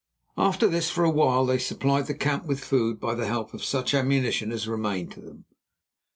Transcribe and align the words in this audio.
After 0.39 0.67
this, 0.67 0.89
for 0.89 1.03
a 1.03 1.11
while 1.11 1.45
they 1.45 1.59
supplied 1.59 2.07
the 2.07 2.15
camp 2.15 2.47
with 2.47 2.59
food 2.63 2.99
by 2.99 3.13
the 3.13 3.27
help 3.27 3.53
of 3.53 3.63
such 3.63 3.93
ammunition 3.93 4.51
as 4.51 4.67
remained 4.67 5.11
to 5.11 5.21
them. 5.21 5.45